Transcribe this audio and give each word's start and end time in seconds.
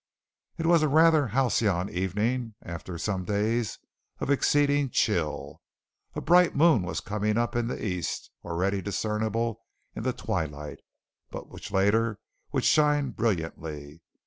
It 0.57 0.65
was 0.65 0.81
a 0.81 0.87
rather 0.87 1.27
halcyon 1.27 1.87
evening 1.87 2.55
after 2.63 2.97
some 2.97 3.23
days 3.23 3.77
of 4.19 4.31
exceeding 4.31 4.89
chill. 4.89 5.61
A 6.15 6.21
bright 6.21 6.55
moon 6.55 6.81
was 6.81 7.01
coming 7.01 7.37
up 7.37 7.55
in 7.55 7.67
the 7.67 7.85
east, 7.85 8.31
already 8.43 8.81
discernible 8.81 9.61
in 9.95 10.01
the 10.01 10.11
twilight, 10.11 10.79
but 11.29 11.49
which 11.49 11.71
later 11.71 12.19
would 12.51 12.63
shine 12.65 13.11
brilliantly. 13.11 14.01